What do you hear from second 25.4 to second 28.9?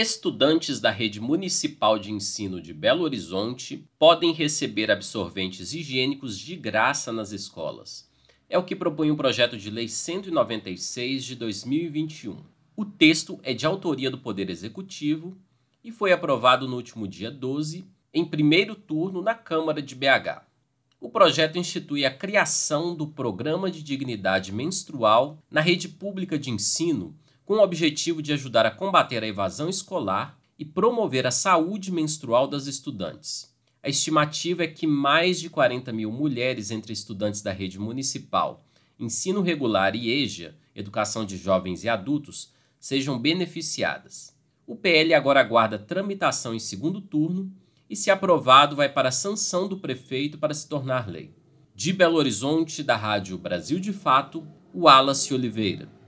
na rede pública de ensino com o objetivo de ajudar a